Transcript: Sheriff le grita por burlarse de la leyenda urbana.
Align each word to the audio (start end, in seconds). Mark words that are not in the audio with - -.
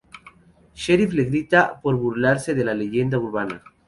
Sheriff 0.83 1.11
le 1.19 1.25
grita 1.25 1.79
por 1.79 1.93
burlarse 2.05 2.55
de 2.55 2.65
la 2.65 2.73
leyenda 2.73 3.19
urbana. 3.19 3.63